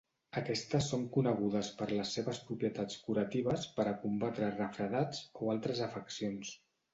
Aquestes 0.39 0.85
són 0.93 1.01
conegudes 1.17 1.67
per 1.81 1.87
les 1.91 2.13
seves 2.17 2.39
propietats 2.47 2.95
curatives 3.09 3.67
per 3.77 3.85
a 3.91 3.95
combatre 4.07 4.51
refredats, 4.57 5.21
o 5.45 5.53
altres 5.57 5.85
afeccions. 5.91 6.57